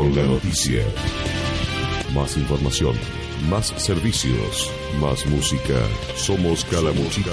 [0.00, 0.82] Con la noticia.
[2.14, 2.96] Más información,
[3.50, 5.78] más servicios, más música.
[6.16, 7.32] Somos Calamuchita.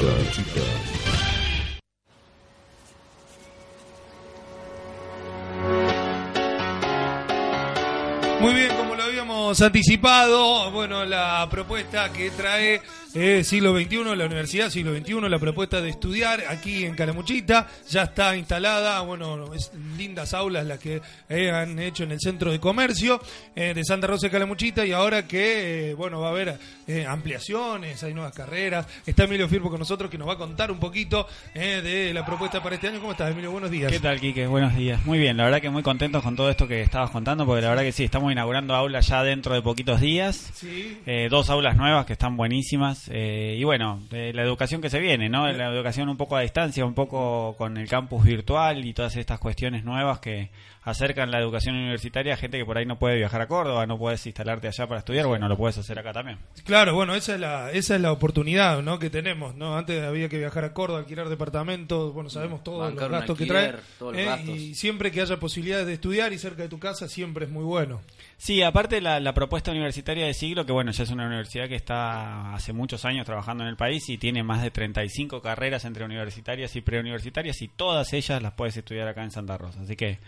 [8.42, 12.82] Muy bien, como lo habíamos anticipado, bueno, la propuesta que trae
[13.14, 18.04] eh, siglo XXI, la Universidad Siglo XXI, la propuesta de estudiar aquí en Calamuchita, ya
[18.04, 22.60] está instalada, bueno, es lindas aulas las que eh, han hecho en el Centro de
[22.60, 23.22] Comercio
[23.56, 26.60] eh, de Santa Rosa de Calamuchita y ahora que, eh, bueno, va a haber
[27.08, 30.80] ampliaciones, hay nuevas carreras, está Emilio Firpo con nosotros que nos va a contar un
[30.80, 33.02] poquito de la propuesta para este año.
[33.02, 33.52] ¿Cómo estás, Emilio?
[33.52, 33.92] Buenos días.
[33.92, 34.48] ¿Qué tal, Quique?
[34.48, 35.06] Buenos días.
[35.06, 37.70] Muy bien, la verdad que muy contentos con todo esto que estabas contando, porque la
[37.70, 40.52] verdad que sí, estamos inaugurando aulas ya dentro de poquitos días.
[40.54, 41.00] Sí.
[41.06, 43.10] Eh, dos aulas nuevas que están buenísimas.
[43.14, 45.52] eh, y bueno, eh, la educación que se viene, ¿no?
[45.52, 49.40] La educación un poco a distancia, un poco con el campus virtual y todas estas
[49.40, 50.50] cuestiones nuevas que
[50.84, 53.98] acercan la educación universitaria a gente que por ahí no puede viajar a Córdoba, no
[53.98, 55.28] puedes instalarte allá para estudiar.
[55.28, 56.38] Bueno, lo puedes hacer acá también.
[56.64, 58.98] Claro, bueno, esa es la, esa es la oportunidad ¿no?
[58.98, 59.54] que tenemos.
[59.56, 59.78] ¿no?
[59.78, 63.46] Antes había que viajar a Córdoba, alquilar departamentos, bueno, sabemos todos Bancar los gastos que
[63.46, 63.74] trae.
[64.00, 64.26] todos los ¿eh?
[64.26, 64.56] gastos.
[64.56, 67.66] Y siempre que haya posibilidades de estudiar y cerca de tu casa, siempre es muy
[67.66, 68.00] bueno.
[68.40, 71.76] Sí, aparte la, la propuesta universitaria de siglo, que bueno, ya es una universidad que
[71.76, 76.06] está hace muchos años trabajando en el país y tiene más de 35 carreras entre
[76.06, 79.82] universitarias y preuniversitarias y todas ellas las puedes estudiar acá en Santa Rosa.
[79.82, 80.20] Así que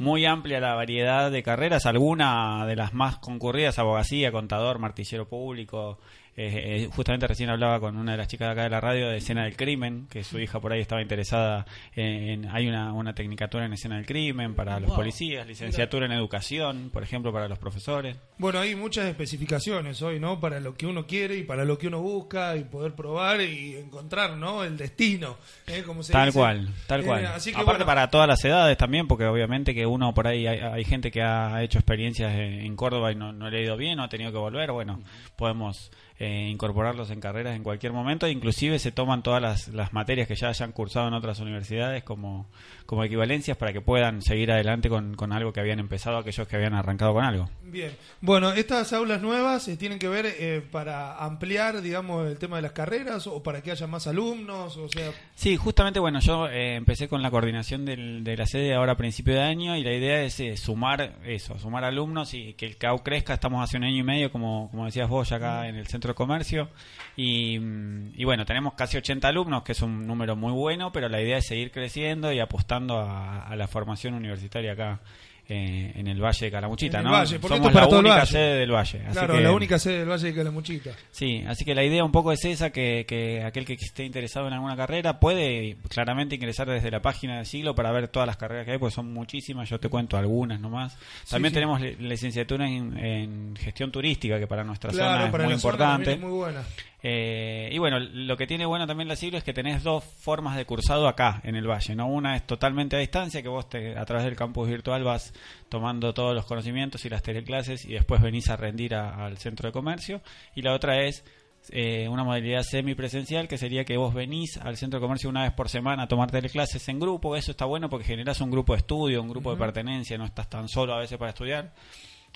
[0.00, 6.00] muy amplia la variedad de carreras, alguna de las más concurridas, abogacía, contador, martillero público.
[6.34, 9.08] Eh, eh, justamente recién hablaba con una de las chicas de acá de la radio
[9.08, 13.14] de escena del crimen, que su hija por ahí estaba interesada en, hay una, una
[13.14, 14.96] tecnicatura en escena del crimen para los Wow.
[14.96, 18.16] policías, licenciatura en educación, por ejemplo, para los profesores.
[18.38, 20.40] Bueno, hay muchas especificaciones hoy, ¿no?
[20.40, 23.76] Para lo que uno quiere y para lo que uno busca y poder probar y
[23.76, 24.64] encontrar, ¿no?
[24.64, 25.82] El destino, ¿eh?
[25.86, 26.38] Como se Tal dice.
[26.38, 27.26] cual, tal Eh, cual.
[27.26, 30.46] así que, Aparte bueno, para todas las edades también, porque obviamente que uno por ahí
[30.46, 33.62] hay, hay gente que ha hecho experiencias en en Córdoba y no, no le ha
[33.62, 34.72] ido bien o ha tenido que volver.
[34.72, 35.00] Bueno,
[35.36, 35.90] podemos
[36.22, 38.28] eh, incorporarlos en carreras en cualquier momento.
[38.28, 42.48] Inclusive se toman todas las, las materias que ya hayan cursado en otras universidades como,
[42.86, 46.56] como equivalencias para que puedan seguir adelante con, con algo que habían empezado aquellos que
[46.56, 47.50] habían arrancado con algo.
[47.64, 47.90] Bien,
[48.20, 52.62] bueno, estas aulas nuevas eh, tienen que ver eh, para ampliar, digamos, el tema de
[52.62, 56.76] las carreras o para que haya más alumnos, o sea, Sí, justamente, bueno, yo eh,
[56.76, 59.92] empecé con la coordinación del- de la sede ahora a principio de año y la
[59.92, 63.34] idea es sumar eso, sumar alumnos y que el CAU crezca.
[63.34, 66.11] Estamos hace un año y medio, como, como decías vos, ya acá en el centro
[66.14, 66.68] comercio.
[67.16, 71.08] Y, mm, y bueno, tenemos casi 80 alumnos, que es un número muy bueno, pero
[71.08, 75.00] la idea es seguir creciendo y apostando a, a la formación universitaria acá.
[75.48, 77.18] Eh, en el Valle de Calamuchita, En el ¿no?
[77.18, 78.30] Valle, porque Somos esto es para la todo el única Valle.
[78.30, 78.98] sede del Valle.
[79.04, 80.90] así claro, que- la única sede del Valle de Calamuchita.
[81.10, 84.46] Sí, así que la idea un poco es esa, que, que aquel que esté interesado
[84.46, 88.36] en alguna carrera puede claramente ingresar desde la página del siglo para ver todas las
[88.36, 90.96] carreras que hay, porque son muchísimas, yo te cuento algunas nomás.
[91.28, 91.54] También sí.
[91.54, 95.54] tenemos li- licenciatura en, en gestión turística, que para nuestra Claro, zona es muy zona
[95.54, 96.16] importante.
[96.16, 96.62] muy buena.
[97.04, 100.56] Eh, y bueno, lo que tiene bueno también la siglo es que tenés dos formas
[100.56, 102.06] de cursado acá en el valle, ¿no?
[102.06, 105.32] Una es totalmente a distancia, que vos te, a través del campus virtual vas
[105.68, 109.68] tomando todos los conocimientos y las teleclases y después venís a rendir a- al centro
[109.68, 110.20] de comercio.
[110.54, 111.24] Y la otra es
[111.70, 115.52] eh, una modalidad semipresencial, que sería que vos venís al centro de comercio una vez
[115.52, 117.34] por semana a tomar teleclases en grupo.
[117.36, 120.48] Eso está bueno porque generás un grupo de estudio, un grupo de pertenencia, no estás
[120.48, 121.72] tan solo a veces para estudiar.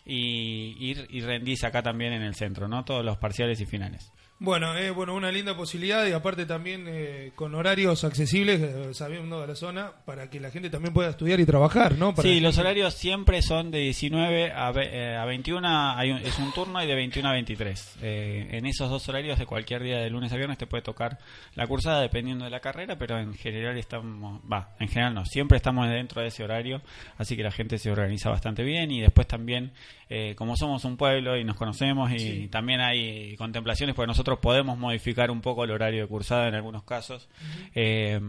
[0.04, 2.84] Y, y, y rendís acá también en el centro, ¿no?
[2.84, 4.12] Todos los parciales y finales.
[4.38, 9.40] Bueno, eh, bueno, una linda posibilidad y aparte también eh, con horarios accesibles, eh, sabiendo
[9.40, 12.14] de la zona, para que la gente también pueda estudiar y trabajar, ¿no?
[12.14, 15.66] Para Sí, que- los horarios siempre son de 19 a, eh, a 21,
[15.96, 17.96] hay un- es un turno y de 21 a 23.
[18.02, 21.18] Eh, en esos dos horarios de cualquier día de lunes a viernes te puede tocar
[21.54, 25.56] la cursada dependiendo de la carrera, pero en general estamos, va, en general no, siempre
[25.56, 26.82] estamos dentro de ese horario,
[27.16, 29.72] así que la gente se organiza bastante bien y después también,
[30.10, 34.76] eh, como somos un pueblo y nos conocemos y también hay contemplaciones, porque nosotros podemos
[34.78, 37.28] modificar un poco el horario de cursada en algunos casos.
[37.74, 38.20] Eh,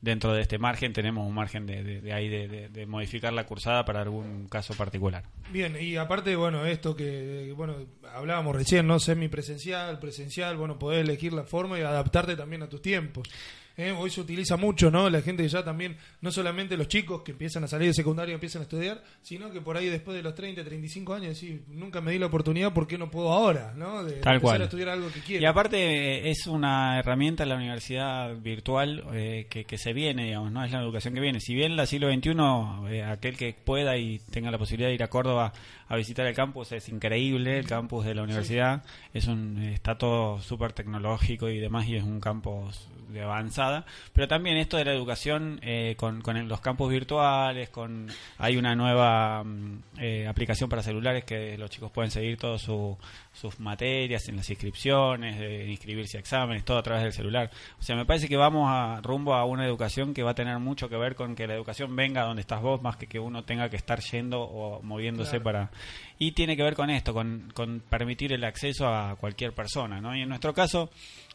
[0.00, 3.44] dentro de este margen tenemos un margen de, de- de ahí de, de- modificar la
[3.46, 5.24] cursada para algún caso particular.
[5.52, 7.74] Bien, y aparte, bueno, esto que, bueno,
[8.14, 9.00] hablábamos recién, ¿no?
[9.00, 13.28] Semipresencial, presencial, bueno, poder elegir la forma y adaptarte también a tus tiempos.
[13.76, 13.92] ¿Eh?
[13.92, 15.08] hoy se utiliza mucho, ¿no?
[15.10, 18.60] La gente ya también, no solamente los chicos que empiezan a salir de secundario empiezan
[18.60, 22.12] a estudiar, sino que por ahí después de los 30, 35 años, decir, nunca me
[22.12, 23.74] di la oportunidad, ¿por qué no puedo ahora?
[23.76, 24.04] ¿no?
[24.04, 24.60] De, Tal empezar cual.
[24.62, 25.42] a estudiar algo que quiero.
[25.42, 30.52] Y aparte eh, es una herramienta la universidad virtual eh, que, que se viene, digamos,
[30.52, 30.64] ¿no?
[30.64, 31.40] Es la educación que viene.
[31.40, 32.32] Si bien la siglo XXI,
[32.90, 35.52] eh, aquel que pueda y tenga la posibilidad de ir a Córdoba
[35.88, 38.82] a visitar el campus es increíble, el campus de la universidad
[39.14, 42.88] es un está todo súper tecnológico y demás y es un campus
[43.18, 48.06] de avanzada, pero también esto de la educación eh, con, con los campus virtuales, con
[48.38, 52.96] hay una nueva mm, eh, aplicación para celulares que los chicos pueden seguir todas su-
[53.32, 57.50] sus materias en las inscripciones, de inscribirse a exámenes, todo a través del celular.
[57.78, 60.58] O sea, me parece que vamos a, rumbo a una educación que va a tener
[60.58, 63.44] mucho que ver con que la educación venga donde estás vos, más que que uno
[63.44, 65.44] tenga que estar yendo o moviéndose Claro.
[65.44, 65.70] para...
[66.18, 70.16] Y tiene que ver con esto, con, con permitir el acceso a cualquier persona, ¿no?
[70.16, 70.88] Y en nuestro caso,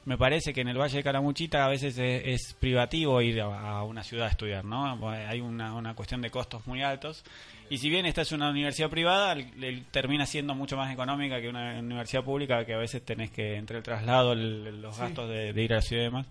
[0.05, 3.77] me parece que en el Valle de Calamuchita a veces es, es privativo ir a,
[3.77, 5.09] a una ciudad a estudiar, ¿no?
[5.09, 7.23] Hay una, una cuestión de costos muy altos.
[7.69, 11.39] Y si bien esta es una universidad privada, el- el- termina siendo mucho más económica
[11.39, 15.01] que una universidad pública, que a veces tenés que, entre el traslado, el- los Sí.
[15.03, 16.27] gastos de, de ir a la ciudad y demás,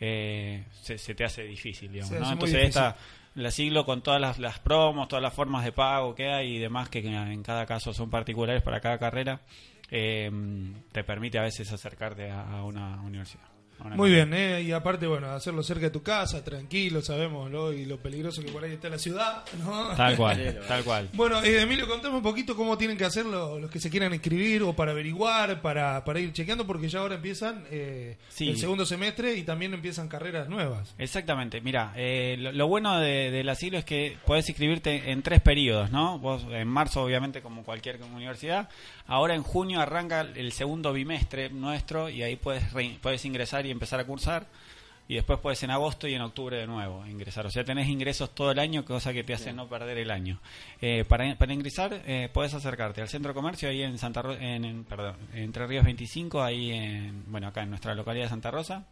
[0.00, 2.30] eh, se, se te hace difícil, digamos, ¿no?
[2.32, 2.96] Entonces esta
[3.36, 6.58] la siglo con todas las, las promos, todas las formas de pago que hay y
[6.60, 9.40] demás que en cada caso son particulares para cada carrera,
[9.90, 10.30] eh,
[10.92, 13.53] te permite a veces acercarte a, a una universidad.
[13.96, 14.62] Muy bien, ¿eh?
[14.62, 18.50] y aparte, bueno, hacerlo cerca de tu casa, tranquilo, sabemos lo, y lo peligroso que
[18.50, 19.88] por ahí está la ciudad, ¿no?
[19.94, 21.08] Tal cual, tal cual.
[21.12, 24.14] Bueno, eh, Emilio, contame un poquito cómo tienen que hacer lo- los que se quieran
[24.14, 28.48] inscribir o para averiguar, para, para ir chequeando, porque ya ahora empiezan eh, Sí.
[28.48, 30.94] el segundo semestre y también empiezan carreras nuevas.
[30.98, 35.40] Exactamente, mira, eh, lo, lo bueno de- del asilo es que podés inscribirte en tres
[35.42, 36.18] periodos, ¿no?
[36.18, 38.68] Vos en marzo, obviamente, como cualquier universidad,
[39.06, 42.64] ahora en junio arranca el segundo bimestre nuestro y ahí puedes,
[43.02, 44.46] puedes ingresar y empezar a cursar.
[45.06, 47.44] Y después puedes en agosto y en octubre de nuevo ingresar.
[47.44, 50.40] O sea, tenés ingresos todo el año, cosa que te hace no perder el año.
[50.80, 54.32] Eh, para, para ingresar, eh, puedes acercarte al centro de comercio ahí en Santa Ro-
[54.34, 58.50] en, en- perdón, Entre Ríos 25, ahí en, bueno, acá en nuestra localidad de Santa
[58.50, 58.86] Rosa.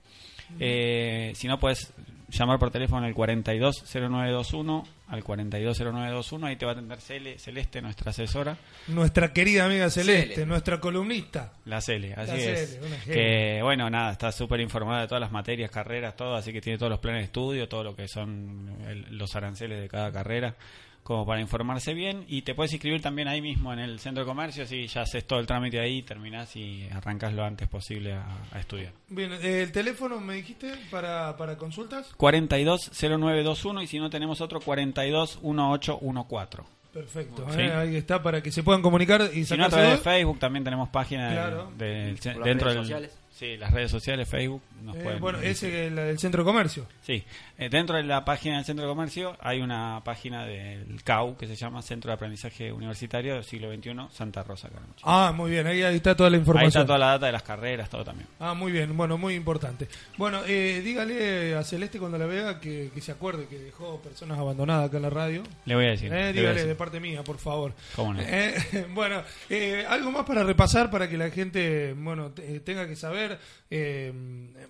[0.60, 1.94] Eh, si no, puedes
[2.32, 8.11] llamar por teléfono al 420921, al 420921, ahí te va a atender Cele- Celeste, nuestra
[8.11, 8.56] asesora,
[8.88, 10.46] Nuestra querida amiga Celeste, Cele.
[10.46, 11.52] nuestra columnista.
[11.67, 12.79] la Cele, así La es.
[12.81, 16.61] Cele, que bueno, nada, está súper informada de todas las materias, carreras, todo, así que
[16.61, 20.11] tiene todos los planes de estudio, todo lo que son el- los aranceles de cada
[20.11, 20.55] carrera,
[21.02, 22.25] como para informarse bien.
[22.28, 25.26] Y te puedes inscribir también ahí mismo en el centro de comercio, si ya haces
[25.26, 28.93] todo el trámite ahí, terminás y arrancas lo antes posible a, a estudiar.
[29.08, 32.12] Bien, el teléfono me dijiste para, para consultas.
[32.16, 36.62] 420921 y si no tenemos otro 421814.
[36.93, 37.60] Perfecto, Sí.
[37.60, 39.96] eh, ahí está para que se puedan comunicar y Si no, a través de.
[39.98, 41.70] Facebook también tenemos página de- Claro.
[41.70, 43.19] Por las dentro del sociales.
[43.34, 44.62] Sí, las redes sociales, Facebook.
[44.82, 46.87] Nos Eh, pueden- bueno, ese es la del centro de comercio.
[47.02, 47.23] Sí,
[47.58, 51.46] eh, dentro de la página del Centro de Comercio hay una página del CAU que
[51.46, 54.69] se llama Centro de Aprendizaje Universitario del siglo XXI Santa Rosa.
[54.69, 55.02] Caramuchita.
[55.05, 56.69] Ah, muy bien, ahí, ahí está toda la Ahí información.
[56.82, 58.26] está toda la data de las carreras, todo también.
[58.40, 59.88] Ah, muy bien, bueno, muy importante.
[60.17, 64.38] Bueno, eh, dígale a Celeste cuando la vea que, que se acuerde que dejó personas
[64.38, 65.43] abandonadas acá en la radio.
[65.64, 66.12] Le voy a decir.
[66.12, 66.69] Eh, le voy a dígale decir.
[66.69, 67.73] de parte mía, por favor.
[67.94, 68.20] ¿Cómo no?
[68.23, 68.55] Eh,
[68.94, 73.21] bueno, eh, algo más para repasar para que la gente, bueno, te- tenga que saber.
[73.70, 74.12] Eh,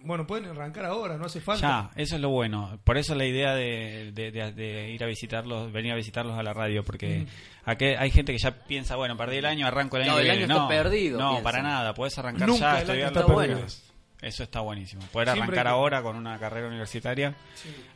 [0.02, 1.90] bueno, pueden arrancar ahora, no hace falta.
[1.96, 2.78] Ya, eso es lo bueno.
[2.84, 6.42] Por eso la idea de, de- de- de ir a visitarlos, venir a visitarlos a
[6.42, 7.26] la radio, porque
[7.64, 10.24] aquí hay gente que ya piensa, bueno, perdí el año, arranco el año No, el
[10.24, 10.38] viene.
[10.44, 11.94] año está no, perdido, No, para nada.
[11.94, 13.54] Puedes arrancar Nunca ya, el año estudiar está lo que perdido.
[13.56, 13.88] quieras.
[14.22, 15.02] Eso está buenísimo.
[15.10, 17.34] Poder Siempre arrancar que- ahora con una carrera universitaria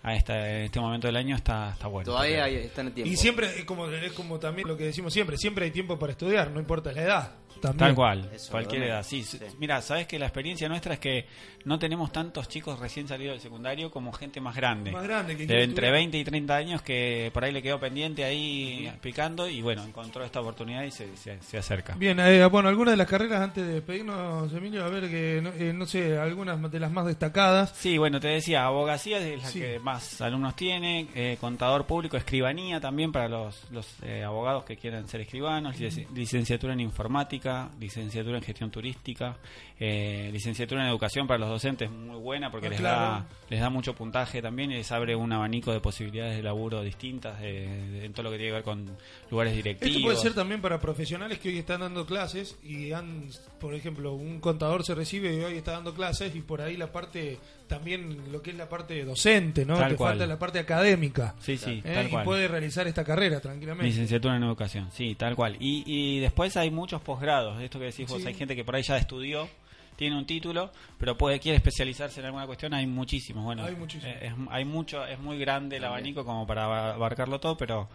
[0.02, 2.04] a esta, en este momento del año está, está bueno.
[2.10, 3.12] Todavía hay- están en tiempo.
[3.12, 6.10] Y siempre, es como, es como también lo que decimos siempre, siempre hay tiempo para
[6.10, 7.32] estudiar, no importa la edad.
[7.60, 7.78] También.
[7.78, 9.02] Tal cual, Eso, cualquier edad.
[9.02, 9.38] Sí, Sí.
[9.58, 11.26] mira, sabes que la experiencia nuestra es que
[11.64, 14.92] no tenemos tantos chicos recién salidos del secundario como gente más grande.
[14.92, 15.92] Más grande que de entre estudiar.
[15.92, 20.24] 20 y 30 años que por ahí le quedó pendiente ahí picando y bueno, encontró
[20.24, 21.94] esta oportunidad y se, se, se acerca.
[21.96, 25.50] Bien, eh, bueno, algunas de las carreras antes de despedirnos, Emilio, a ver que, no,
[25.50, 27.72] eh, no sé, algunas de las más destacadas.
[27.76, 29.60] Sí, bueno, te decía, abogacía es la Sí.
[29.60, 34.76] que más alumnos tiene, eh, contador público, escribanía también para los, los eh, abogados que
[34.76, 37.45] quieran ser escribanos, lic- licenciatura en informática,
[37.80, 39.36] licenciatura en gestión turística,
[39.78, 43.00] eh, licenciatura en educación para los docentes, muy buena porque Ah, les, claro.
[43.00, 46.82] da, les da mucho puntaje también y les abre un abanico de posibilidades de laburo
[46.82, 48.86] distintas de- en todo lo que tiene que ver con
[49.30, 49.96] lugares directivos.
[49.96, 53.24] Esto puede ser también para profesionales que hoy están dando clases y han,
[53.60, 56.90] por ejemplo, un contador se recibe y hoy está dando clases y por ahí la
[56.92, 57.38] parte,
[57.68, 59.76] también lo que es la parte docente, ¿no?
[59.76, 60.10] Tal Te cual.
[60.12, 61.34] falta la parte académica.
[61.40, 61.92] Sí, sí, ¿eh?
[61.94, 62.24] tal y cual.
[62.24, 63.86] puede realizar esta carrera tranquilamente.
[63.86, 65.56] Licenciatura en educación, sí, tal cual.
[65.60, 67.26] Y, y después hay muchos posgrados,
[67.60, 68.28] esto que decís vos, Sí.
[68.28, 69.48] hay gente que por ahí ya estudió
[69.96, 73.44] tiene un título, pero puede quiere especializarse en alguna cuestión, hay muchísimos.
[73.44, 74.14] Bueno, Hay muchísimos.
[74.16, 77.88] eh, es, hay mucho, es muy grande el abanico como para abarcarlo todo, pero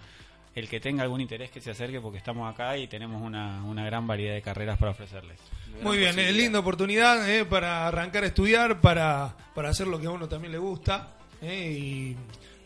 [0.56, 3.86] el que tenga algún interés que se acerque porque estamos acá y tenemos una, una
[3.86, 5.40] gran variedad de carreras para ofrecerles.
[5.84, 10.08] Muy bien, es linda oportunidad eh, para arrancar a estudiar, para, para hacer lo que
[10.08, 11.08] a uno también le gusta.
[11.42, 12.18] eh, y,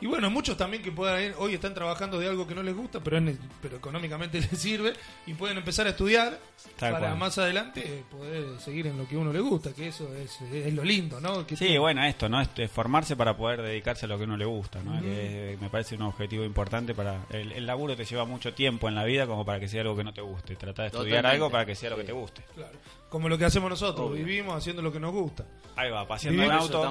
[0.05, 2.75] y bueno, muchos también que puedan ir- hoy están trabajando de algo que no les
[2.75, 3.19] gusta, pero,
[3.59, 4.93] pero económicamente les sirve
[5.25, 6.39] y pueden empezar a estudiar
[6.77, 7.17] Tal para cual.
[7.17, 10.39] más adelante eh, poder seguir en lo que a uno le gusta, que eso es,
[10.53, 11.47] es lo lindo, ¿no?
[11.47, 12.39] Que Sí, tiene- bueno, esto, ¿no?
[12.39, 15.01] Esto es formarse para poder dedicarse a lo que uno le gusta, ¿no?
[15.01, 17.25] Que me parece un objetivo importante para...
[17.31, 19.95] El, el laburo te lleva mucho tiempo en la vida como para que sea algo
[19.95, 20.55] que no te guste.
[20.55, 21.35] Trata de estudiar Totalmente.
[21.35, 22.43] algo para que sea lo que te guste.
[22.53, 22.77] Claro.
[23.09, 24.23] Como lo que hacemos nosotros, Obvio.
[24.25, 25.45] vivimos haciendo lo que nos gusta.
[25.77, 26.81] Ahí va, paseando en auto.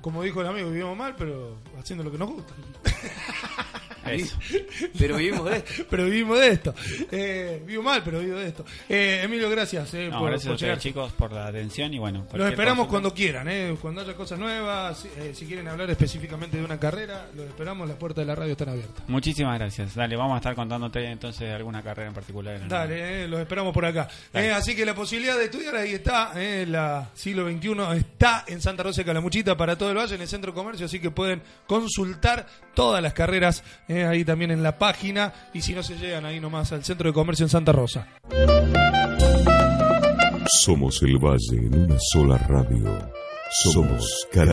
[0.00, 2.45] Como dijo el amigo, vivimos mal, pero haciendo lo que nos gusta.
[4.06, 4.36] Eso.
[4.96, 5.84] Pero vivimos de esto.
[5.90, 6.74] pero vivimos de esto.
[7.10, 8.64] Eh, vivo mal, pero vivo de esto.
[8.88, 10.78] Eh, Emilio, gracias eh, No, por, gracias por a ustedes, llegar.
[10.78, 12.24] chicos, por la atención y bueno.
[12.32, 16.56] Los esperamos cuando quieran, eh, cuando haya cosas nuevas, si, eh, si quieren hablar específicamente
[16.56, 19.08] de una carrera, los esperamos, las puertas de la radio están abiertas.
[19.08, 19.96] Muchísimas gracias.
[19.96, 22.54] Dale, vamos a estar contándote entonces alguna carrera en particular.
[22.62, 24.08] En Dale, eh, los esperamos por acá.
[24.32, 27.74] Eh, así que la posibilidad de estudiar ahí está, eh, la siglo XXI
[28.16, 30.86] está en Santa Rosa de Calamuchita para todo el valle, en el centro de comercio,
[30.86, 35.74] así que pueden consultar todas las carreras eh, ahí también en la página y si
[35.74, 38.08] no se llegan ahí nomás al centro de comercio en Santa Rosa.
[40.48, 43.10] Somos el Valle en una sola radio.
[43.62, 44.44] Somos Cara